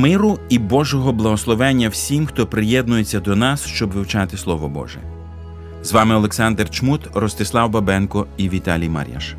[0.00, 4.98] Миру і Божого благословення всім, хто приєднується до нас, щоб вивчати Слово Боже.
[5.82, 9.34] З вами Олександр Чмут, Ростислав Бабенко і Віталій Мар'яш.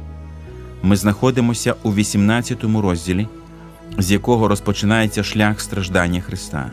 [0.84, 3.28] Ми знаходимося у 18 розділі,
[3.98, 6.70] з якого розпочинається шлях страждання Христа.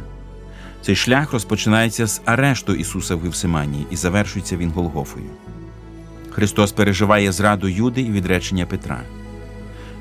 [0.82, 5.26] Цей шлях розпочинається з арешту Ісуса в Гевсиманії і завершується він Голгофою.
[6.30, 9.00] Христос переживає зраду Юди і відречення Петра.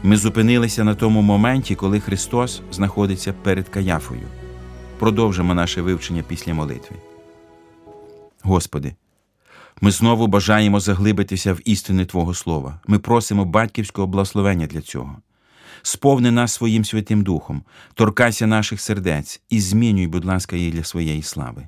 [0.03, 4.27] Ми зупинилися на тому моменті, коли Христос знаходиться перед Каяфою.
[4.99, 6.95] Продовжимо наше вивчення після молитви.
[8.41, 8.95] Господи,
[9.81, 12.79] ми знову бажаємо заглибитися в істини Твого Слова.
[12.87, 15.15] Ми просимо батьківського благословення для цього.
[15.81, 21.21] Сповни нас своїм Святим Духом, торкайся наших сердець і змінюй, будь ласка, її для своєї
[21.21, 21.67] слави,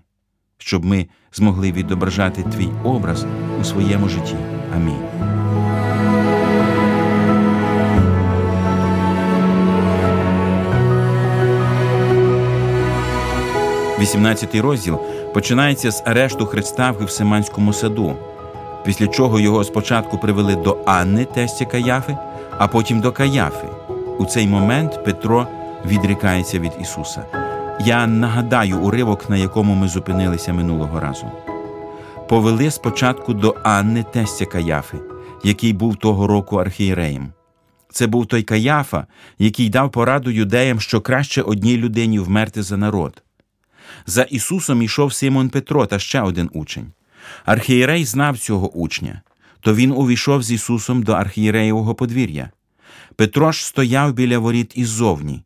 [0.58, 3.26] щоб ми змогли відображати Твій образ
[3.62, 4.36] у своєму житті.
[4.76, 5.29] Амінь.
[14.00, 15.00] 18 розділ
[15.34, 18.16] починається з арешту Христа в Гевсиманському саду,
[18.86, 22.18] після чого його спочатку привели до Анни, тестя Каяфи,
[22.58, 23.68] а потім до Каяфи.
[24.20, 25.48] У цей момент Петро
[25.86, 27.26] відрікається від Ісуса.
[27.86, 31.32] Я нагадаю уривок, на якому ми зупинилися минулого разу.
[32.30, 34.98] Повели спочатку до Анни тестя Каяфи,
[35.44, 37.34] який був того року архієреєм.
[37.92, 39.08] Це був той Каяфа,
[39.40, 43.24] який дав пораду юдеям, що краще одній людині вмерти за народ.
[44.06, 46.92] За Ісусом йшов Симон Петро та ще один учень.
[47.46, 49.22] Архієрей знав цього учня,
[49.60, 52.52] то він увійшов з Ісусом до архієреєвого подвір'я.
[53.16, 55.44] Петро ж стояв біля воріт іззовні.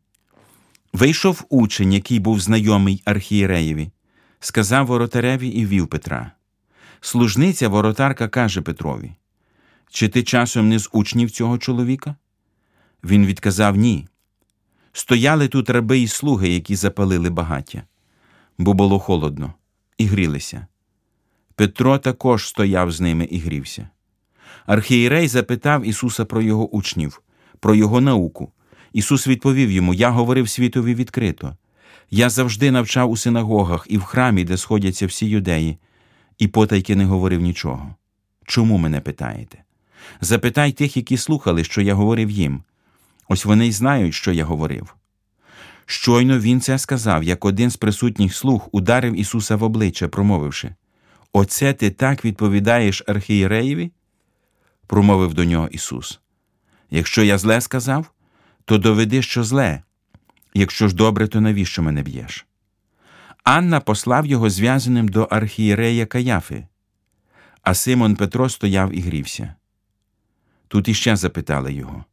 [0.92, 3.90] Вийшов учень, який був знайомий архієреєві,
[4.40, 6.32] сказав воротареві і вів Петра.
[7.00, 9.12] Служниця воротарка каже Петрові:
[9.90, 12.16] Чи ти часом не з учнів цього чоловіка?
[13.04, 14.08] Він відказав ні.
[14.92, 17.82] Стояли тут раби і слуги, які запалили багаття
[18.58, 19.54] бо було холодно,
[19.98, 20.66] і грілися.
[21.54, 23.88] Петро також стояв з ними і грівся.
[24.66, 27.22] Архієрей запитав Ісуса про його учнів,
[27.60, 28.52] про його науку.
[28.92, 31.56] Ісус відповів йому: Я говорив світові відкрито.
[32.10, 35.78] Я завжди навчав у синагогах і в храмі, де сходяться всі юдеї,
[36.38, 37.94] і потайки не говорив нічого.
[38.44, 39.58] Чому мене питаєте?
[40.20, 42.62] Запитай тих, які слухали, що я говорив їм.
[43.28, 44.94] Ось вони й знають, що я говорив.
[45.86, 50.74] Щойно він це сказав, як один з присутніх слуг ударив Ісуса в обличчя, промовивши
[51.32, 53.92] Оце ти так відповідаєш архієреєві?
[54.86, 56.20] промовив до нього Ісус.
[56.90, 58.10] Якщо я зле сказав,
[58.64, 59.82] то доведи, що зле.
[60.54, 62.46] Якщо ж добре, то навіщо мене б'єш?
[63.44, 66.66] Анна послав його зв'язаним до архієрея Каяфи,
[67.62, 69.54] а Симон Петро стояв і грівся.
[70.68, 72.04] Тут іще запитали його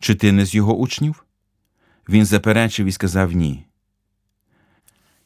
[0.00, 1.23] Чи ти не з його учнів?
[2.08, 3.64] Він заперечив і сказав ні.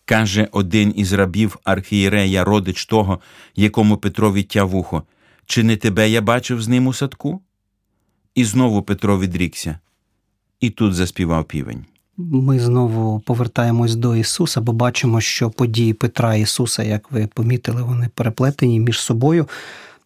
[0.05, 3.21] Каже один із рабів архієрея, родич того,
[3.57, 5.03] якому Петро відтяв вухо,
[5.47, 7.41] чи не тебе я бачив з ним у садку?
[8.35, 9.79] І знову Петро відрікся,
[10.61, 11.85] і тут заспівав півень.
[12.17, 17.83] Ми знову повертаємось до Ісуса, бо бачимо, що події Петра і Ісуса, як ви помітили,
[17.83, 19.49] вони переплетені між собою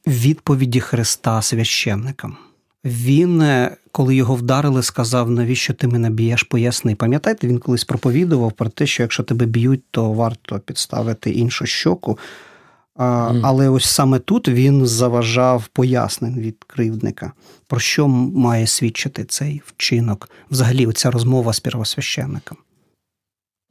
[0.07, 2.37] в відповіді Христа священникам.
[2.85, 6.95] Він, е, коли його вдарили, сказав, навіщо ти мене б'єш, поясни.
[6.95, 12.19] Пам'ятаєте, він колись проповідував про те, що якщо тебе б'ють, то варто підставити іншу щоку.
[12.97, 13.41] Mm.
[13.45, 17.33] Але ось саме тут він заважав пояснень від кривдника,
[17.67, 22.59] про що має свідчити цей вчинок, взагалі, оця розмова з первосвященником.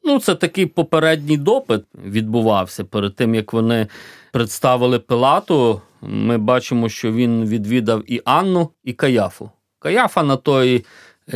[0.03, 3.87] Ну, це такий попередній допит відбувався перед тим, як вони
[4.31, 9.49] представили Пилату ми бачимо, що він відвідав і Анну, і Каяфу.
[9.79, 10.85] Каяфа на той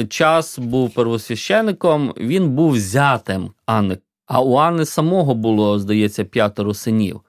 [0.09, 3.97] час був первосвященником, він був зятем Анни.
[4.25, 7.21] А у Анни самого було, здається, п'ятеро синів.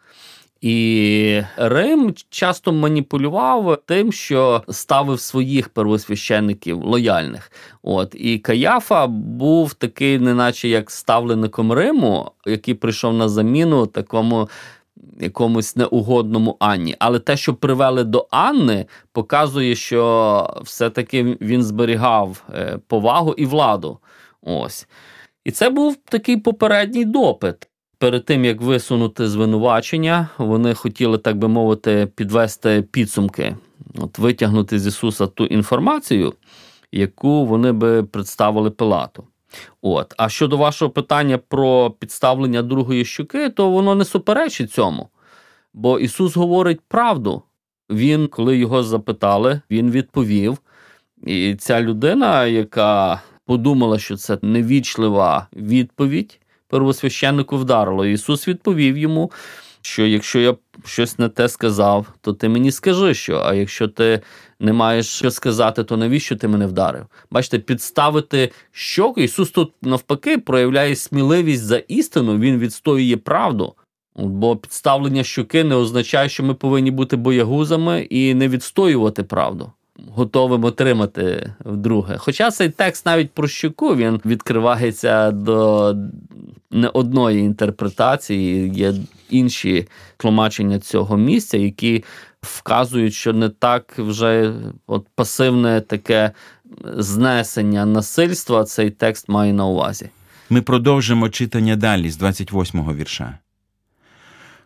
[0.60, 7.52] І Рим часто маніпулював тим, що ставив своїх первосвященників лояльних.
[7.82, 14.48] От і Каяфа був такий, неначе як ставлеником Риму, який прийшов на заміну такому.
[15.20, 16.96] Якомусь неугодному Анні.
[16.98, 23.98] Але те, що привели до Анни, показує, що все-таки він зберігав е, повагу і владу.
[24.42, 24.88] Ось.
[25.44, 27.68] І це був такий попередній допит.
[27.98, 33.56] Перед тим як висунути звинувачення, вони хотіли, так би мовити, підвести підсумки,
[33.98, 36.34] от витягнути з Ісуса ту інформацію,
[36.92, 39.24] яку вони би представили Пилату.
[39.82, 40.14] От.
[40.16, 45.08] А щодо вашого питання про підставлення другої щуки, то воно не суперечить цьому.
[45.74, 47.42] Бо Ісус говорить правду.
[47.90, 50.58] Він, коли його запитали, він відповів.
[51.22, 58.06] І ця людина, яка подумала, що це невічлива відповідь первосвященнику вдарило.
[58.06, 59.32] Ісус відповів йому,
[59.80, 60.54] що якщо я
[60.84, 63.42] щось не те сказав, то ти мені скажи що.
[63.44, 64.20] А якщо ти
[64.60, 67.06] не маєш що сказати, то навіщо ти мене вдарив?
[67.30, 69.20] Бачите, підставити щоку.
[69.20, 73.74] Ісус тут навпаки проявляє сміливість за істину, Він відстоює правду.
[74.16, 79.72] Бо підставлення щоки не означає, що ми повинні бути боягузами і не відстоювати правду
[80.14, 82.16] готовим отримати вдруге.
[82.18, 85.94] Хоча цей текст навіть про щуку він відкривається до
[86.70, 88.94] не одної інтерпретації, є
[89.30, 92.04] інші тлумачення цього місця, які
[92.42, 94.54] вказують, що не так вже
[94.86, 96.32] от пасивне таке
[96.96, 100.10] знесення насильства цей текст має на увазі.
[100.50, 103.38] Ми продовжимо читання далі з 28-го вірша.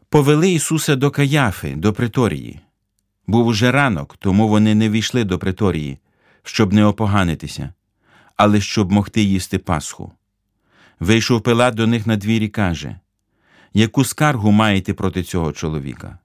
[0.08, 2.60] Повели Ісуса до Каяфи, до Приторії.
[3.30, 5.98] Був уже ранок, тому вони не війшли до приторії,
[6.42, 7.74] щоб не опоганитися,
[8.36, 10.12] але щоб могти їсти Пасху.
[11.00, 13.00] Вийшов Пилат до них на двір і каже
[13.74, 16.18] Яку скаргу маєте проти цього чоловіка?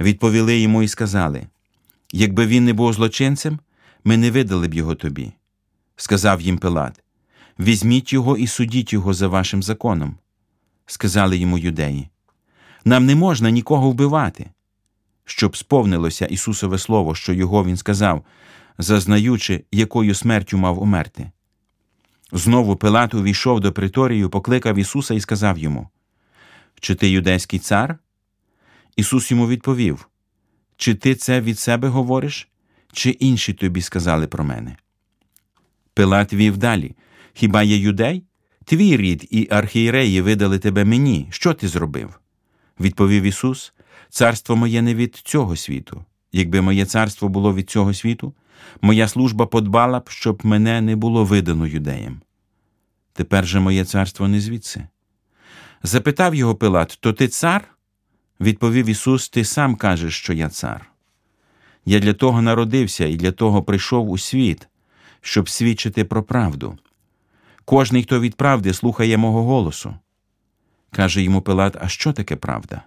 [0.00, 1.46] Відповіли йому і сказали
[2.12, 3.58] Якби він не був злочинцем,
[4.04, 5.32] ми не видали б його тобі.
[5.96, 7.02] Сказав їм Пилат
[7.58, 10.16] Візьміть його і судіть його за вашим законом.
[10.86, 12.08] Сказали йому юдеї.
[12.84, 14.50] Нам не можна нікого вбивати
[15.30, 18.24] щоб сповнилося Ісусове Слово, що його Він сказав,
[18.78, 21.30] зазнаючи, якою смертю мав умерти.
[22.32, 25.88] Знову Пилат увійшов до приторію, покликав Ісуса і сказав йому:
[26.80, 27.98] Чи ти юдейський цар?
[28.96, 30.08] Ісус йому відповів:
[30.76, 32.48] Чи ти це від себе говориш,
[32.92, 34.76] чи інші тобі сказали про мене?
[35.94, 36.96] Пилат вів далі:
[37.32, 38.24] Хіба є юдей?
[38.64, 41.28] Твій рід і архієреї видали тебе мені.
[41.30, 42.20] Що ти зробив?
[42.80, 43.72] Відповів Ісус:
[44.10, 46.04] Царство моє не від цього світу.
[46.32, 48.34] Якби моє царство було від цього світу,
[48.80, 52.20] моя служба подбала б, щоб мене не було видано юдеям.
[53.12, 54.86] Тепер же моє царство не звідси.
[55.82, 57.64] Запитав його Пилат То ти цар?
[58.40, 60.90] Відповів Ісус: Ти сам кажеш, що я цар.
[61.84, 64.68] Я для того народився і для того прийшов у світ,
[65.20, 66.78] щоб свідчити про правду.
[67.64, 69.94] Кожний, хто від правди слухає мого голосу.
[70.90, 72.82] Каже йому Пилат: А що таке правда?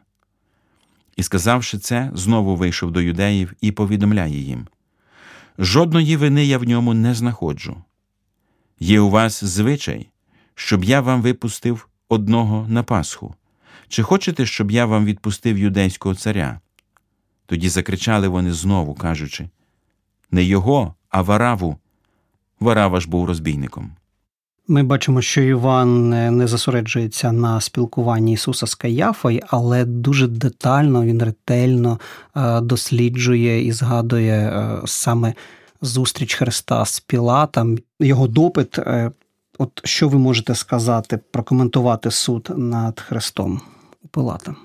[1.16, 4.68] І, сказавши це, знову вийшов до юдеїв і повідомляє їм:
[5.60, 7.84] Жодної вини я в ньому не знаходжу.
[8.80, 10.10] Є у вас звичай,
[10.56, 13.36] щоб я вам випустив одного на Пасху.
[13.88, 16.60] Чи хочете, щоб я вам відпустив юдейського царя?
[17.46, 19.50] Тоді закричали вони знову, кажучи
[20.32, 21.77] не його, а вараву.
[22.60, 23.91] Варава ж був розбійником.
[24.68, 31.24] Ми бачимо, що Іван не зосереджується на спілкуванні Ісуса з Каяфою, але дуже детально, він
[31.24, 32.00] ретельно
[32.36, 35.34] е, досліджує і згадує е, саме
[35.82, 38.80] зустріч Христа з Пілатом, його допит.
[38.80, 39.12] Е,
[39.58, 43.62] от що ви можете сказати, прокоментувати суд над Христом
[44.03, 44.56] у Пилата?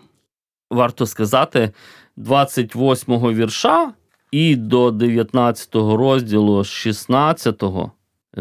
[0.71, 1.71] Варто сказати,
[2.19, 3.93] 28-го вірша
[4.31, 7.93] і до 19-го розділу 16-го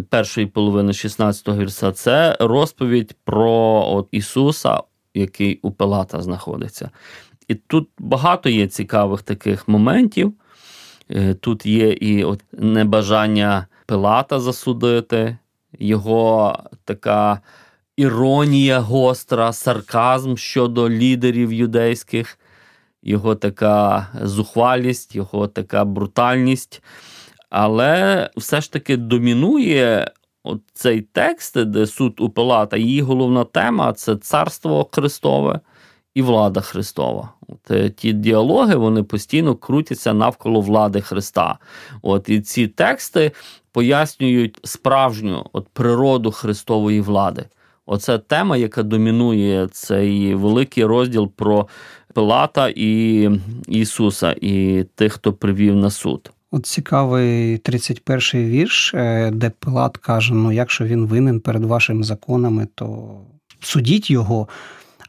[0.02, 4.82] першої половини 16-го вірса це розповідь про от Ісуса,
[5.14, 6.90] який у Пилата знаходиться.
[7.48, 10.34] І тут багато є цікавих таких моментів.
[11.10, 15.38] Е, тут є і от небажання Пилата засудити,
[15.80, 17.42] його така
[17.98, 22.40] іронія гостра, сарказм щодо лідерів юдейських,
[23.04, 26.82] його така зухвалість, його така брутальність.
[27.50, 30.12] Але все ж таки домінує
[30.74, 35.60] цей текст, де суд у Пилата, її головна тема це царство Христове
[36.14, 37.34] і влада Христова.
[37.48, 41.58] От е, Ті діалоги вони постійно крутяться навколо влади Христа.
[42.02, 43.32] От І ці тексти
[43.72, 47.46] пояснюють справжню от природу Христової влади.
[47.86, 51.68] Оце тема, яка домінує цей великий розділ про
[52.14, 53.30] Пилата і
[53.68, 56.32] Ісуса, і тих, хто привів на суд.
[56.56, 62.68] От цікавий 31-й вірш, е, де Пилат каже: ну, якщо він винен перед вашими законами,
[62.76, 63.18] то
[63.60, 64.48] судіть його.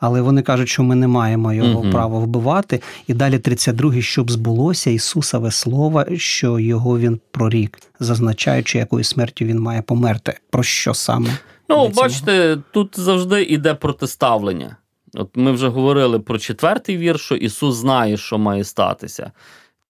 [0.00, 1.90] Але вони кажуть, що ми не маємо його угу.
[1.90, 2.82] права вбивати.
[3.06, 9.60] І далі 32-й, щоб збулося Ісусове слово, що його він прорік, зазначаючи, якою смертю він
[9.60, 10.38] має померти.
[10.50, 11.28] Про що саме?
[11.68, 14.76] Ну, бачите, тут завжди йде протиставлення.
[15.14, 19.32] От ми вже говорили про четвертий вірш, що Ісус знає, що має статися.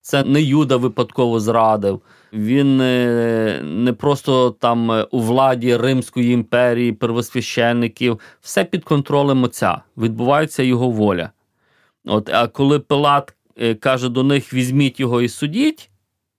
[0.07, 2.01] Це не Юда випадково зрадив.
[2.33, 2.77] Він
[3.85, 9.81] не просто там у владі Римської імперії, первосвященників, все під контролем отця.
[9.97, 11.31] Відбувається його воля.
[12.05, 15.91] От, А коли Пилат е, каже до них: візьміть його і судіть,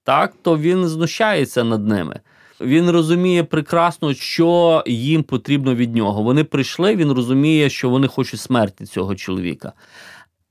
[0.04, 2.20] так, то він знущається над ними.
[2.62, 6.24] Він розуміє прекрасно, що їм потрібно від нього.
[6.24, 9.74] Вони прийшли, він розуміє, що вони хочуть смерті цього чоловіка.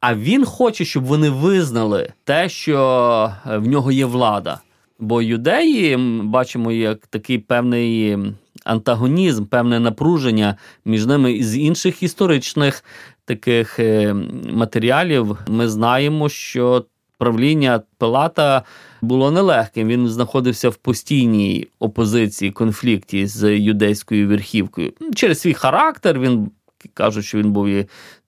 [0.08, 4.60] А він хоче, щоб вони визнали те, що е, в нього є влада.
[4.98, 8.18] Бо юдеї бачимо як такий певний
[8.64, 12.84] антагонізм, певне напруження між ними і з інших історичних
[13.24, 14.14] таких е,
[14.52, 15.38] матеріалів.
[15.48, 16.84] Ми знаємо, що
[17.18, 18.62] правління Пилата
[19.02, 19.88] було нелегким.
[19.88, 24.92] Він знаходився в постійній опозиції конфлікті з юдейською верхівкою.
[25.14, 26.50] Через свій характер він
[26.94, 27.86] кажуть, що він був і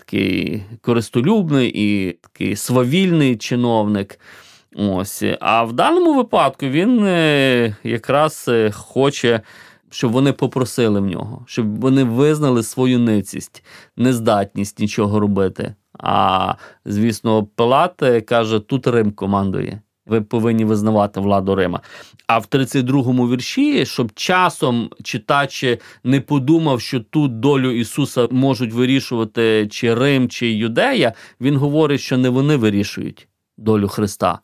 [0.08, 4.20] такий користолюбний і такий свавільний чиновник.
[4.76, 5.24] Ось.
[5.40, 9.40] А в даному випадку він е, якраз е, хоче.
[9.90, 13.64] Щоб вони попросили в нього, щоб вони визнали свою ницість,
[13.96, 15.74] нездатність нічого робити.
[15.98, 19.80] А звісно, Пилат е, каже: тут Рим командує.
[20.08, 21.80] Ви повинні визнавати владу Рима.
[22.26, 25.64] А в 32-му вірші, щоб часом читач
[26.04, 32.18] не подумав, що тут долю Ісуса можуть вирішувати чи Рим, чи Юдея, він говорить, що
[32.18, 34.38] не вони вирішують долю Христа.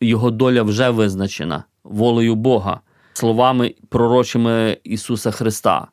[0.00, 2.80] Його доля вже визначена волею Бога,
[3.12, 5.88] словами пророчими Ісуса Христа.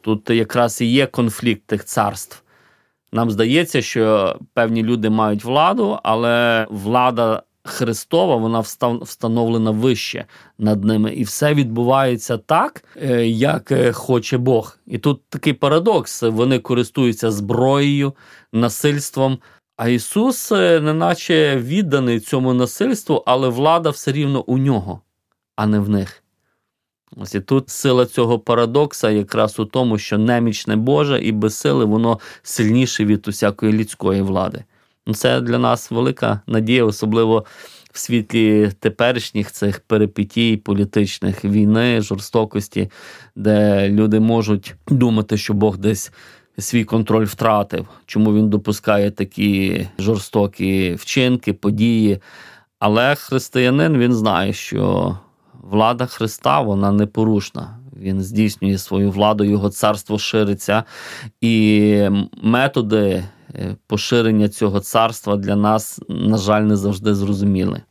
[0.00, 2.42] Тут якраз і є конфлікт тих царств.
[3.12, 8.60] Нам здається, що певні люди мають владу, але влада Христова вона
[9.02, 10.24] встановлена вище
[10.58, 14.78] над ними, і все відбувається так, е, як е, хоче Бог.
[14.86, 18.12] І тут такий парадокс: вони користуються зброєю,
[18.52, 19.38] насильством.
[19.76, 25.00] А Ісус, е, неначе відданий цьому насильству, але влада все рівно у нього,
[25.56, 26.22] а не в них.
[27.16, 31.84] Ось і тут сила цього парадокса якраз у тому, що немічне Боже і без сили
[31.84, 34.64] воно сильніше від усякої людської влади.
[35.06, 37.44] Ну, це для нас велика надія, особливо
[37.92, 42.90] в світлі теперішніх цих перипетій політичних війни, жорстокості,
[43.36, 46.12] де люди можуть думати, що Бог десь.
[46.58, 52.18] Свій контроль втратив, чому він допускає такі жорстокі вчинки, події.
[52.78, 55.18] Але християнин він знає, що
[55.52, 57.78] влада Христа вона непорушна.
[57.96, 60.84] Він здійснює свою владу, його царство шириться,
[61.40, 62.08] і
[62.42, 63.24] методи
[63.86, 67.82] поширення цього царства для нас, на жаль, не завжди зрозуміли.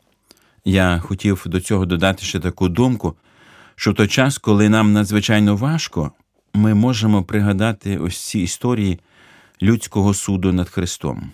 [0.65, 3.15] Я хотів до цього додати ще таку думку,
[3.75, 6.11] що в той час, коли нам надзвичайно важко,
[6.53, 8.99] ми можемо пригадати ось ці історії
[9.61, 11.31] людського суду над Христом.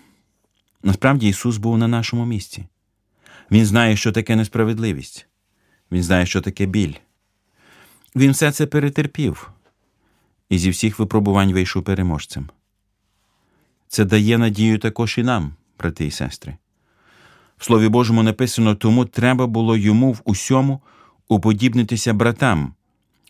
[0.82, 2.66] Насправді Ісус був на нашому місці.
[3.50, 5.26] Він знає, що таке несправедливість.
[5.92, 6.94] Він знає, що таке біль.
[8.16, 9.50] Він все це перетерпів
[10.48, 12.48] і зі всіх випробувань вийшов переможцем.
[13.92, 16.56] Це дає надію також і нам, брати і сестри.
[17.58, 20.80] В Слові Божому написано, тому треба було йому в усьому
[21.28, 22.74] уподібнитися братам,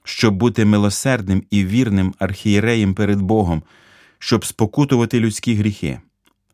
[0.05, 3.63] щоб бути милосердним і вірним архієреєм перед Богом,
[4.19, 6.01] щоб спокутувати людські гріхи,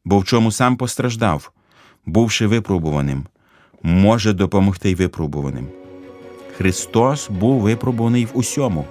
[0.04, 1.52] бо в чому сам постраждав,
[2.06, 3.26] бувши випробуваним,
[3.82, 5.66] може допомогти й випробуваним.
[6.56, 8.84] Христос був випробуваний в усьому,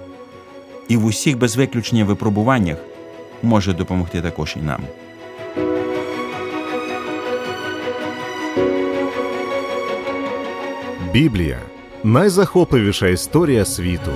[0.88, 2.78] і в усіх без виключення випробуваннях
[3.42, 4.80] може допомогти також і нам.
[11.16, 11.58] Біблія
[12.04, 14.10] найзахопливіша історія світу.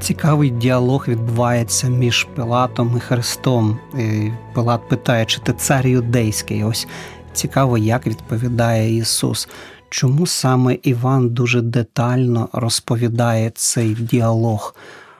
[0.00, 3.78] Цікавий діалог відбувається між Пилатом і Христом.
[3.98, 6.64] І Пилат питає, чи ти цар юдейський?
[6.64, 6.86] Ось
[7.32, 9.48] цікаво, як відповідає Ісус.
[9.92, 14.74] Чому саме Іван дуже детально розповідає цей діалог?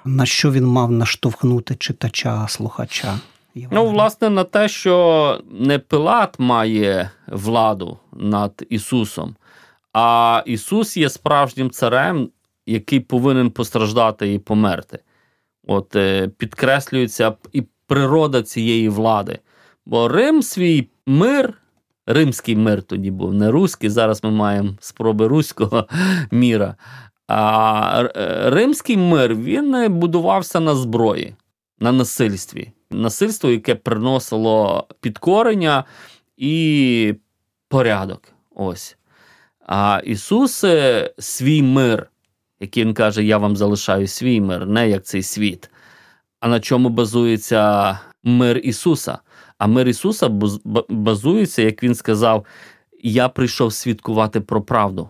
[0.05, 3.19] На що він мав наштовхнути читача, слухача?
[3.71, 9.37] Ну, власне, на те, що не Пилат має владу над Ісусом,
[9.93, 12.29] а Ісус є справжнім царем,
[12.67, 14.99] який повинен постраждати і померти.
[15.67, 19.39] От е, підкреслюється і природа цієї влади.
[19.87, 21.62] Бо Рим свій мир,
[22.07, 23.91] римський мир тоді був, не руський.
[23.91, 25.87] Зараз ми маємо спроби руського
[26.31, 26.77] міра.
[27.29, 31.35] А е, римський мир він будувався на зброї,
[31.81, 32.73] на насильстві.
[32.91, 35.85] Насильство, яке приносило підкорення
[36.37, 37.15] і
[37.69, 38.23] порядок.
[38.55, 38.97] Ось.
[39.67, 42.11] А Ісус е, свій мир,
[42.61, 45.71] який Він каже, я вам залишаю свій мир, не як цей світ.
[46.41, 49.19] А на чому базується мир Ісуса?
[49.63, 50.29] А мир Ісуса
[50.89, 52.47] базується, як Він сказав,
[53.03, 55.09] я прийшов свідкувати про правду.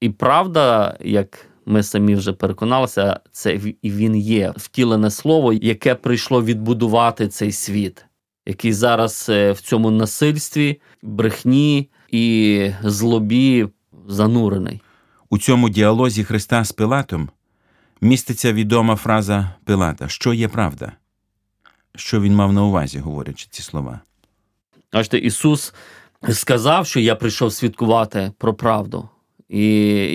[0.00, 7.28] І правда, як ми самі вже переконалися, це він є втілене слово, яке прийшло відбудувати
[7.28, 8.04] цей світ,
[8.46, 13.68] який зараз е, в цьому насильстві, брехні і злобі
[14.08, 14.80] занурений.
[15.30, 17.28] У цьому діалозі Христа з Пилатом
[18.00, 20.92] міститься відома фраза Пилата, що є правда,
[21.96, 24.00] що він мав на увазі, говорячи ці слова.
[24.92, 25.74] Бачите, Ісус
[26.32, 29.08] сказав, що я прийшов свідкувати про правду.
[29.48, 29.66] І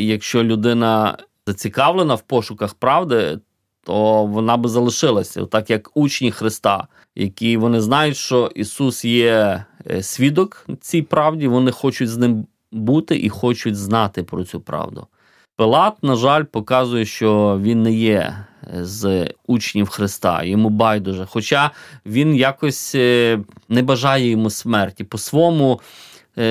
[0.05, 1.17] якщо людина
[1.47, 3.39] зацікавлена в пошуках правди,
[3.83, 10.03] то вона би залишилася, так як учні Христа, які вони знають, що Ісус є е,
[10.03, 15.07] свідок цій правді, вони хочуть з ним бути і хочуть знати про цю правду.
[15.55, 21.25] Пилат, на жаль, показує, що він не є з учнів Христа, йому байдуже.
[21.29, 21.71] Хоча
[22.05, 25.81] він якось е, не бажає йому смерті, по-своєму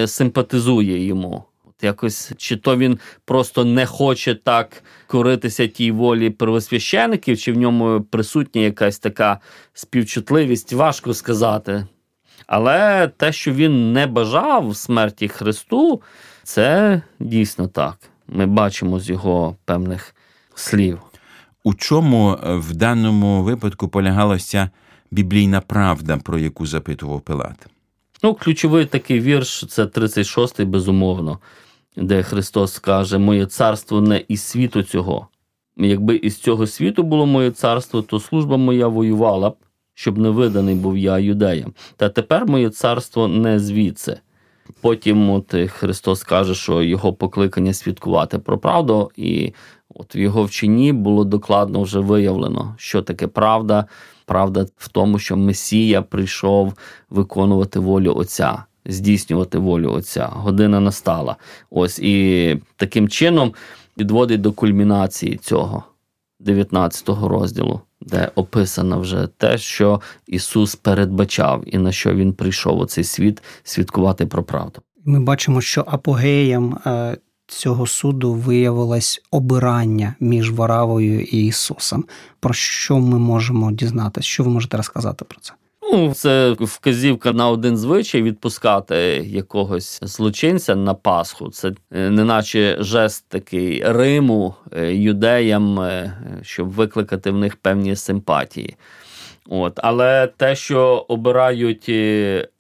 [0.07, 1.45] симпатизує йому.
[1.83, 8.03] Якось чи то він просто не хоче так коритися тій волі первосвящеників, чи в ньому
[8.11, 9.41] присутня якась така
[9.73, 11.87] співчутливість, важко сказати.
[12.47, 16.03] Але те, що він не бажав смерті Христу,
[16.43, 17.97] це дійсно так.
[18.29, 20.15] Ми бачимо з його певних
[20.55, 21.01] слів.
[21.67, 24.71] У чому в даному випадку полягалася
[25.11, 27.67] біблійна правда, про яку запитував Пилат?
[28.23, 31.39] Ну, ключовий такий вірш це 36-й, безумовно
[31.97, 35.29] де Христос каже: Моє царство не із світу цього.
[35.77, 39.57] Якби із цього світу було моє царство, то служба моя воювала б,
[39.95, 41.75] щоб не виданий був я юдеям.
[41.97, 44.19] Та тепер моє царство не звідси.
[44.81, 49.53] Потім от Христос каже, що його покликання свідкувати про правду, і
[49.99, 53.85] от в його вченні було докладно вже виявлено, що таке правда.
[54.25, 56.75] Правда в тому, що Месія прийшов
[57.11, 60.27] виконувати волю Отця здійснювати волю Отця.
[60.27, 61.37] Година настала.
[61.71, 63.55] Ось і таким чином
[63.97, 65.85] підводить до кульмінації цього
[66.41, 72.87] 19 розділу, де описано вже те, що Ісус передбачав і на що Він прийшов у
[72.87, 74.81] цей світ свідкувати про правду.
[75.05, 82.05] Ми бачимо, що апогеєм е, цього суду виявилось обирання між Варавою і Ісусом.
[82.41, 84.29] Про що ми можемо дізнатися?
[84.29, 85.53] Що ви можете розказати про це?
[85.93, 91.51] Ну, це вказівка на один звичай відпускати якогось злочинця на Пасху.
[91.51, 98.77] Це е, неначе жест такий Риму е, юдеям, е, щоб викликати в них певні симпатії.
[99.49, 99.81] От.
[99.83, 101.91] Але те, що обирають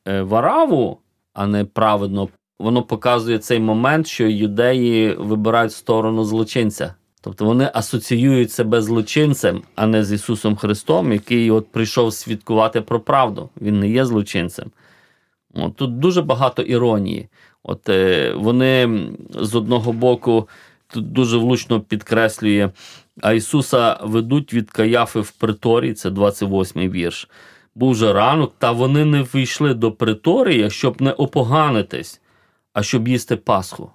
[0.06, 0.98] вараву,
[1.34, 6.94] а не праведно, воно показує цей момент, що юдеї вибирають сторону злочинця.
[7.20, 13.00] Тобто вони асоціюють себе злочинцем, а не з Ісусом Христом, який от прийшов свідкувати про
[13.00, 13.50] правду.
[13.60, 14.70] Він не є злочинцем.
[15.54, 17.28] От, Тут дуже багато іронії.
[17.62, 20.48] От е, Вони з одного боку
[20.88, 22.70] тут дуже влучно підкреслює,
[23.20, 27.28] а Ісуса ведуть від Каяфи в приторі, це 28-й вірш.
[27.74, 32.20] Був же ранок, та вони не вийшли до приторія, щоб не опоганитись,
[32.76, 33.90] а щоб їсти Пасху.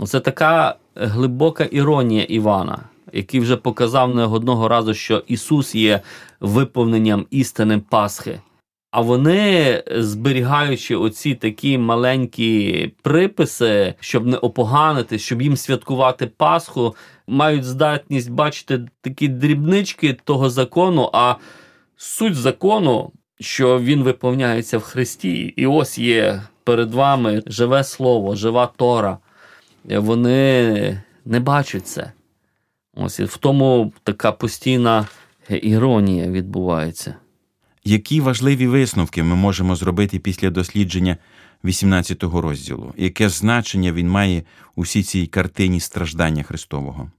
[0.00, 2.78] Оце така глибока іронія Івана,
[3.12, 6.00] який вже показав не одного разу, що Ісус є
[6.40, 8.40] виповненням істини Пасхи.
[8.90, 17.64] А вони, зберігаючи оці такі маленькі приписи, щоб не опоганити, щоб їм святкувати Пасху, мають
[17.64, 21.10] здатність бачити такі дрібнички того закону.
[21.12, 21.34] А
[21.96, 28.66] суть закону, що він виповняється в Христі, і ось є перед вами живе слово, жива
[28.66, 29.18] Тора
[29.84, 32.12] вони не бачать це.
[32.94, 35.08] Ось в тому така постійна
[35.48, 37.14] іронія відбувається.
[37.84, 41.16] Які важливі висновки ми можемо зробити після дослідження
[41.64, 42.94] 18-го розділу?
[42.96, 44.42] Яке значення він має
[44.76, 47.10] у всій цій картині страждання Христового?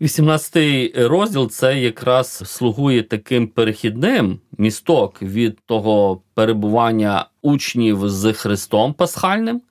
[0.00, 9.62] 18 розділ це якраз слугує таким перехідним місток від того перебування учнів з Христом Пасхальним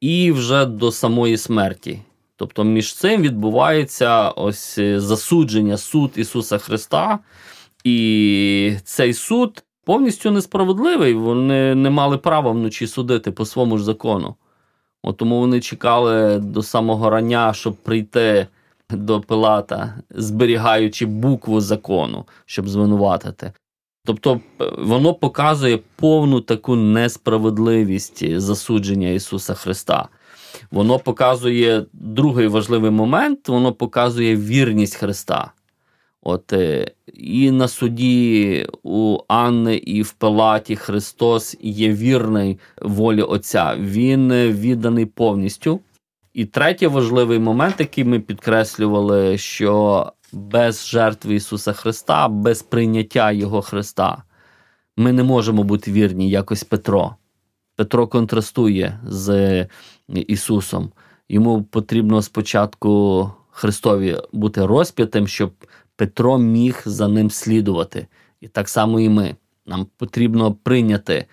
[0.00, 1.98] і вже до самої смерті.
[2.36, 7.18] Тобто між цим відбувається ось засудження суд Ісуса Христа,
[7.84, 11.14] і цей суд повністю несправедливий.
[11.14, 14.34] Вони не мали права вночі судити по своєму ж закону.
[15.02, 18.46] От Тому вони чекали до самого рання, щоб прийти
[18.90, 23.52] до Пилата, зберігаючи букву закону, щоб звинуватити.
[24.04, 24.40] Тобто
[24.78, 30.08] воно показує повну таку несправедливість засудження Ісуса Христа.
[30.70, 35.52] Воно показує другий важливий момент, воно показує вірність Христа.
[36.22, 43.76] От е, І на суді у Анни і в Пилаті Христос є вірний волі Отця.
[43.80, 45.80] Він відданий повністю.
[46.32, 53.62] І третій важливий момент, який ми підкреслювали, що без жертви Ісуса Христа, без прийняття Його
[53.62, 54.22] Христа,
[54.96, 57.14] ми не можемо бути вірні, якось Петро.
[57.76, 59.66] Петро контрастує з
[60.08, 60.92] Ісусом.
[61.28, 65.52] Йому потрібно спочатку Христові бути розп'ятим, щоб
[65.96, 68.06] Петро міг за ним слідувати.
[68.40, 69.36] І так само і ми.
[69.66, 71.26] Нам потрібно прийняти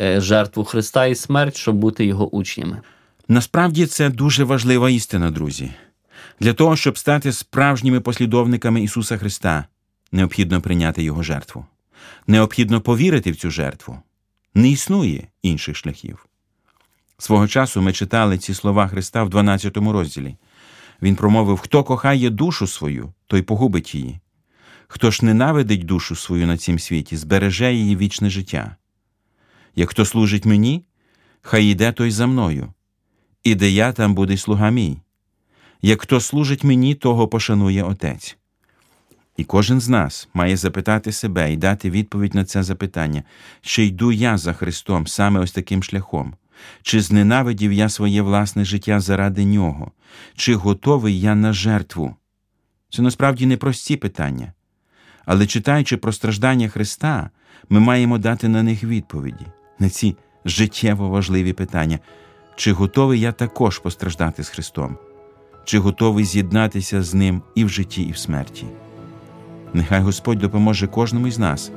[0.00, 2.80] е, жертву Христа і смерть, щоб бути його учнями.
[3.28, 5.70] Насправді це дуже важлива істина, друзі.
[6.40, 9.64] Для того, щоб стати справжніми послідовниками Ісуса Христа,
[10.12, 11.66] необхідно прийняти Його жертву.
[12.26, 13.98] Необхідно повірити в цю жертву.
[14.54, 16.26] Не існує інших шляхів.
[17.18, 20.36] Свого часу ми читали ці слова Христа в 12 розділі.
[21.02, 24.20] Він промовив: Хто кохає душу свою, той погубить її.
[24.88, 28.76] Хто ж ненавидить душу свою на цім світі, збереже її вічне життя.
[29.76, 30.84] Як хто служить мені,
[31.42, 32.72] хай іде той за мною,
[33.46, 34.98] і де я там буде слуга мій.
[35.82, 38.36] Як хто служить мені, того пошанує Отець.
[39.36, 43.22] І кожен з нас має запитати себе і дати відповідь на це запитання,
[43.60, 46.34] чи йду я за Христом саме ось таким шляхом,
[46.82, 49.92] чи зненавидів я своє власне життя заради нього,
[50.36, 52.14] чи готовий я на жертву?
[52.90, 54.52] Це насправді непрості питання.
[55.24, 57.30] Але читаючи про страждання Христа,
[57.68, 59.46] ми маємо дати на них відповіді,
[59.78, 61.98] на ці життєво важливі питання,
[62.56, 64.96] чи готовий я також постраждати з Христом,
[65.64, 68.66] чи готовий з'єднатися з Ним і в житті, і в смерті.
[69.72, 71.72] Нехай Господь допоможе кожному із нас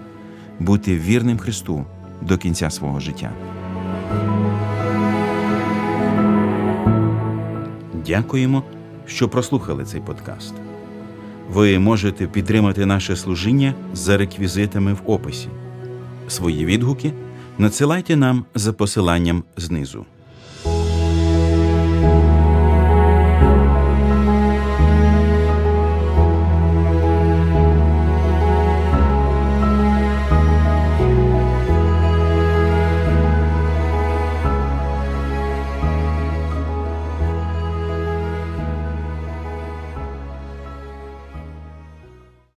[0.60, 1.86] бути вірним Христу
[2.22, 3.32] до кінця свого життя.
[8.06, 8.64] Дякуємо,
[9.06, 10.54] що прослухали цей подкаст.
[11.50, 15.48] Ви можете підтримати наше служіння за реквізитами в описі.
[16.28, 17.14] Свої відгуки
[17.58, 20.06] надсилайте нам за посиланням знизу.